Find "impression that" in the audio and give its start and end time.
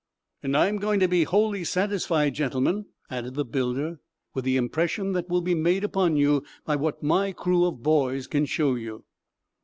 4.57-5.29